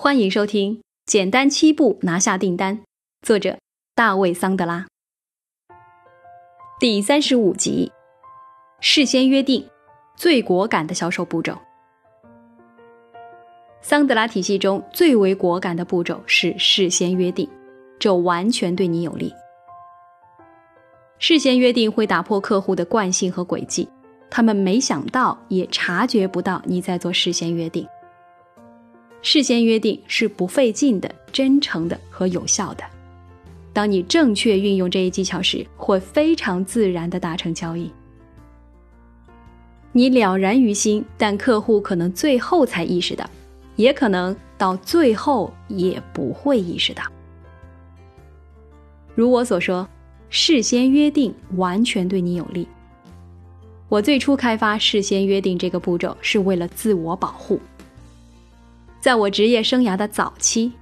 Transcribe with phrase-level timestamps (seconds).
[0.00, 2.78] 欢迎收听《简单七步拿下订单》，
[3.26, 3.58] 作者
[3.96, 4.86] 大卫·桑德拉，
[6.78, 7.90] 第三十五集：
[8.78, 9.68] 事先约定
[10.16, 11.58] 最果敢的销售步骤。
[13.80, 17.50] 桑德拉体系中最为果敢的步骤是事先约定，
[17.98, 19.34] 这完全对你有利。
[21.18, 23.88] 事先约定会打破客户的惯性和轨迹，
[24.30, 27.84] 他们没想到也察觉不到你在做事先约定。
[29.22, 32.84] 事先约定是不费劲的、真诚的和有效的。
[33.72, 37.90] 当你正确运用这一技巧时，会非常自然的达成交易。
[39.92, 43.28] 你了然于心，但客户可能最后才意识到，
[43.76, 47.02] 也可能到最后也不会意识到。
[49.14, 49.88] 如我所说。
[50.30, 52.68] 事先约定完全对你有利。
[53.88, 57.58] 我最初开发事先约定这个步骤是为了自我保护。
[59.00, 60.72] 在我职业生涯的早期，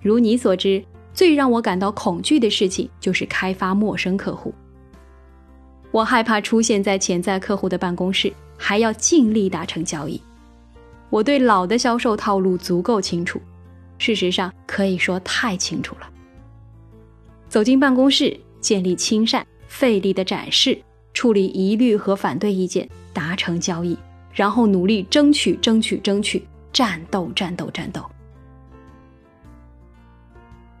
[0.00, 0.82] 如你所知，
[1.12, 4.54] 最让我感到恐惧的事情就是开发陌生客户。
[5.90, 10.20] 我害怕出现在潜在客户的办公室，还要尽力达成交易。
[11.10, 13.40] 我对老的销售套路足够清楚，
[13.98, 16.08] 事实上可以说太清楚了。
[17.48, 18.38] 走进办公室。
[18.58, 20.76] 建立亲善，费力的展示，
[21.14, 23.96] 处理疑虑和反对意见，达成交易，
[24.32, 26.44] 然后努力争取，争取，争取，
[26.76, 28.04] 战斗，战斗，战斗。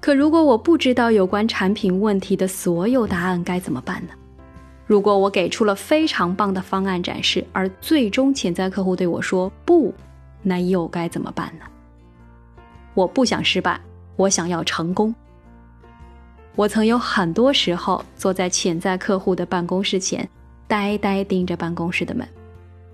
[0.00, 4.12] 可如果我不知道有关产品问题的所有答案，该怎么办呢？
[4.86, 9.92] 如果我给出了非常棒的方案展示，而最终潜在客户对我说不，
[10.44, 11.64] 那又该怎么办呢？
[12.94, 13.80] 我不想失败，
[14.14, 15.12] 我想要成功。
[16.54, 20.28] 我曾有很多时候坐在潜在客户的办公室前，
[20.68, 22.24] 呆呆盯着办公室的门，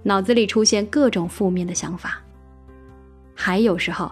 [0.03, 2.23] 脑子里出现各种负面的想法。
[3.47, 4.11] 还有时候，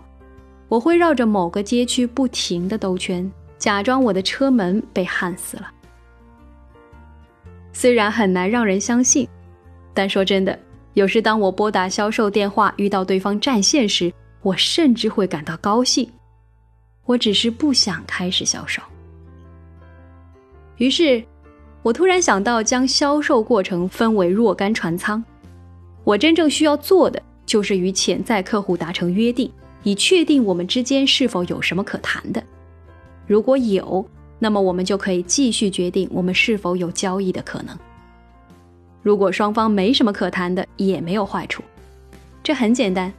[0.69, 5.73] 我会绕着某个街区不停的兜圈，假装我的车门被焊死了。
[7.73, 9.29] 虽然很难让人相信，
[9.93, 10.57] 但说真的，
[10.93, 16.09] 有时当我拨打销售电话遇到对方占线时，我甚至会感到高兴。
[17.05, 18.81] 我只是不想开始销售。
[20.77, 21.21] 于是，
[21.83, 25.21] 我突然想到将销售过程分为若干船舱。
[26.05, 29.51] 我真正需要做的就是与潜在客户达成约定，
[29.83, 32.43] 以确定我们之间是否有什么可谈的。
[33.27, 34.05] 如果有，
[34.39, 37.79] 那么我们就可以继续决定我们是否有交易的可能。
[39.03, 41.63] 如果双方没什么可谈的，也没有坏处。
[42.43, 43.13] 这很简单，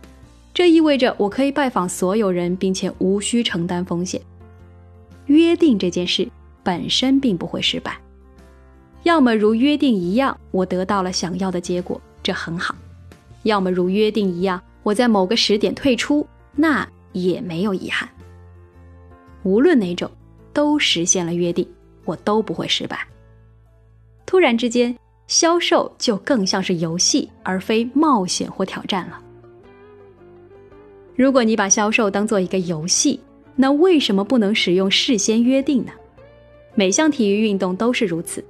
[0.54, 4.22] 这意味着我可以拜访所有人，并且无需承担风险。
[5.26, 6.28] 约定这件事。
[6.64, 7.96] 本身并不会失败，
[9.04, 12.74] 要么如约定一样，我得到了想要的结果，这很好；
[13.46, 16.26] 要么如约定一样，我在某个时点退出，
[16.56, 18.10] 那也没有遗憾。
[19.44, 20.10] 无论哪种，
[20.52, 21.68] 都实现了约定，
[22.06, 23.00] 我都不会失败。
[24.26, 24.98] 突然之间，
[25.28, 29.22] 销售就更像是游戏，而非冒险或挑战了。
[31.16, 33.20] 如果你把销售当做一个游戏，
[33.56, 35.92] 那为什么不能使用事先约定呢？
[36.74, 38.44] 每项体育运动都是如此。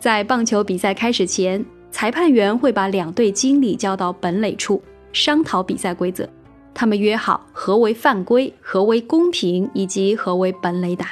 [0.00, 4.82] 在棒球比赛开始前，裁判员会把两队经理叫到本垒处
[5.12, 6.28] 商讨比赛规则。
[6.74, 11.08] 他们约好何为犯规、何为公平以及何为本垒打。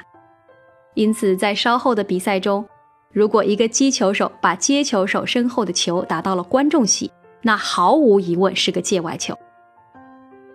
[0.95, 2.67] 因此，在稍后的比赛中，
[3.13, 7.11] 如果一个击球手把接球手身后的球打到了观众席，
[7.43, 9.37] 那毫无疑问是个界外球。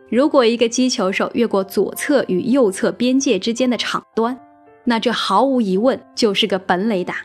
[0.10, 4.38] 如果一个击球手越过左侧与右侧边界之间的场端，
[4.84, 7.18] 那这毫无疑问就是个本垒打。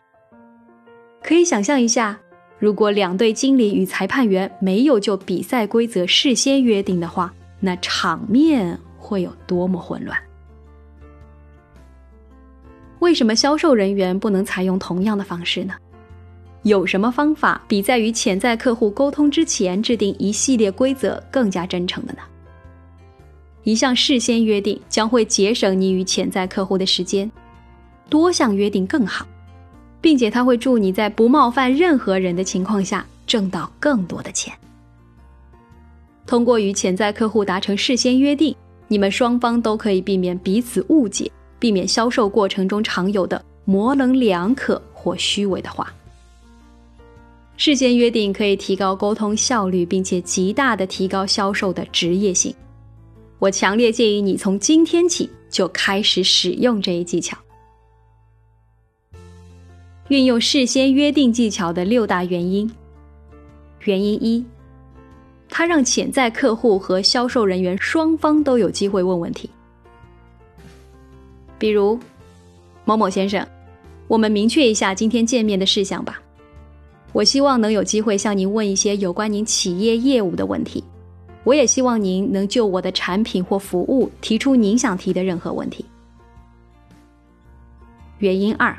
[1.22, 2.20] 可以想象一下，
[2.60, 10.16] 如果两队经理与裁判员没有就比赛规则事先约定的话，那场面会有多么混乱？
[12.98, 15.74] 为什么销售人员不能采用同样的方式呢？
[16.62, 22.18] 有什么方法比在与潜在客户沟通之前制定一系列规则更加真诚的呢？
[23.62, 27.30] 一项事先约定将会节省你与潜在客户的时间。
[28.10, 29.26] 多项约定更好，
[30.00, 34.52] 并且他会助你在不冒犯任何人的情况下挣到更多的钱。
[36.26, 38.54] 通过与潜在客户达成事先约定，
[38.88, 45.92] 你们双方都可以避免彼此误解，避免销售过程中常有的模棱两可或虚伪的话。
[47.56, 52.54] 事先约定可以提高沟通效率，并且极大的提高销售的职业性。
[53.38, 57.36] 我强烈建议你从今天起就开始使用这一技巧。
[60.10, 62.68] 运用事先约定技巧的六大原因。
[63.84, 64.44] 原因一：
[65.48, 69.48] 他让潜在客户和销售人员双方都有机会问问题。
[71.60, 71.96] 比如，
[72.84, 73.46] 某某先生，
[74.08, 76.20] 我们明确一下今天见面的事项吧。
[77.12, 80.82] 我希望能有机会向您问一些有关您企业业务的问题。
[81.44, 85.84] 我也希望您能就我的产品或服务提出您想提的任何问题。
[88.18, 88.76] 原因二，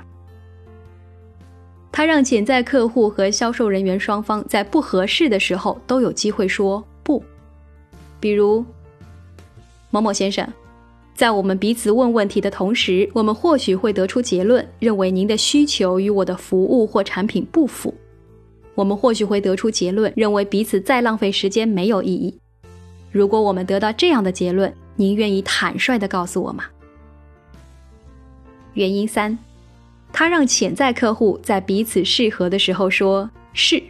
[1.91, 7.21] 他让潜在客户和销售人员双方在不合适的时候都有机会说不。
[8.19, 8.63] 比如，
[9.89, 10.47] 某某先生，
[11.13, 17.93] 在我们彼此问问题的同时，我们或许会得出结论，认为您的需求与我的服务或产品不符。
[18.73, 22.33] 我们或许会得出结论，认为彼此再浪费时间没有意义。
[23.11, 26.63] 如果我们得到这样的结论，您愿意坦率的告诉我吗？
[28.75, 29.37] 原因三，
[30.13, 33.81] 他让潜在客户在彼此适合的时候说是。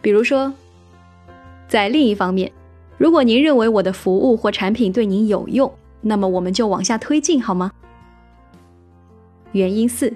[0.00, 0.52] 比如说，
[1.66, 2.50] 在另一方面，
[2.96, 7.72] 如果您认为我的服务或产品对您有用，那么我们就往下推进好吗？
[9.52, 10.12] 原因四。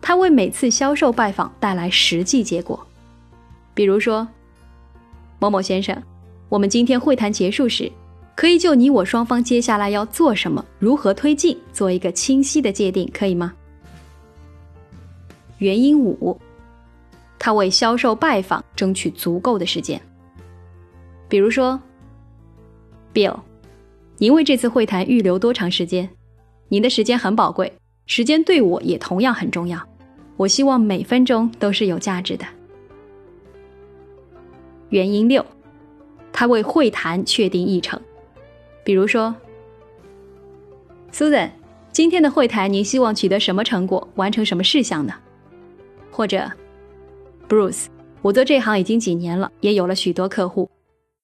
[0.00, 2.78] 他为每次销售拜访带来实际结果，
[3.72, 4.28] 比如说，
[5.38, 6.00] 某某先生，
[6.50, 7.90] 我们今天会谈结束时，
[8.36, 13.54] 可以就你我双方接下来要做什么、如何推进做一个清晰的界定，可以吗？
[15.58, 16.38] 原因五，
[17.38, 20.00] 他为销售拜访争取足够的时间，
[21.28, 21.80] 比如说
[23.12, 23.38] ，Bill，
[24.18, 26.08] 您为这次会谈预留多长时间？
[26.68, 27.72] 您的时间很宝贵，
[28.06, 29.78] 时间对我也同样很重要。
[30.36, 32.44] 我希望每分钟都是有价值的。
[34.88, 35.44] 原因六，
[36.32, 38.00] 他为会谈确定议程，
[38.82, 39.34] 比如说
[41.12, 41.50] ，Susan，
[41.92, 45.14] 今天的会谈您希望取得什么成果，完成什么事项呢？
[46.16, 46.48] 或者
[47.48, 47.86] ，Bruce，
[48.22, 50.70] 我做这行已经几年了，也有了许多客户，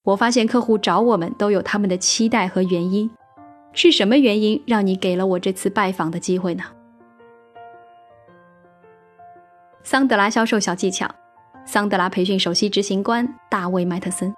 [0.02, 3.08] 我发现客户找我们都有他们的期待和原因，
[3.72, 6.64] 是什么原因让你给了我这次拜访的机会呢？
[9.84, 11.08] 桑德拉销售小技巧，
[11.64, 14.34] 桑德拉培训首席执行官大卫·麦特森。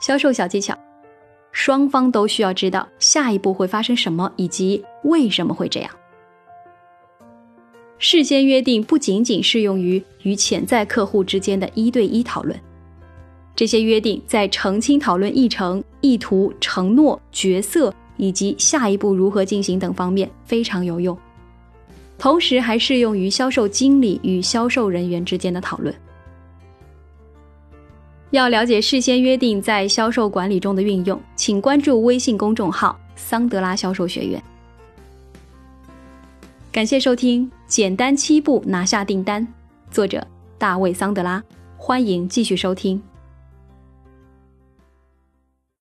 [0.00, 0.74] 销售小技巧，
[1.52, 5.90] 双方都需要知道下一步会发生什么，以及为什么会这样。
[8.04, 12.58] 事先约定不仅仅适用于与潜在客户之间的一对一讨论，
[13.54, 21.16] 这些约定在澄清讨论议程、意图、承诺、角色以及下一步如何进行等方面非常有用。
[22.18, 25.94] 同时还适用于销售经理与销售人员之间的讨论。
[28.32, 34.42] 要了解事先约定在销售管理中的运用，请关注微信公众号“桑德拉销售学院”。
[36.72, 39.46] 感谢收听《简单七步拿下订单》，
[39.90, 40.26] 作者
[40.56, 41.44] 大卫·桑德拉。
[41.76, 42.98] 欢迎继续收听。